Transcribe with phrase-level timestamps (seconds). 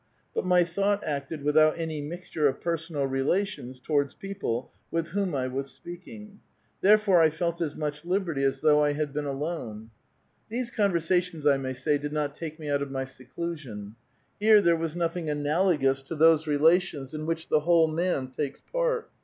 [0.35, 5.47] Bnt my thought acted without any mixture of pei*sonal relations towards people with whom l
[5.51, 6.39] was speaking;
[6.81, 9.23] therefore I felt as much liberty as though I A VITAL QUESTION.
[9.29, 10.49] 325 had been ftlone.
[10.49, 13.95] These conversations, I may say, did not take me out of my seclusion.
[14.39, 18.59] Here there was notbing anal ogous to those relations in wliich the whole man takes
[18.59, 19.07] part.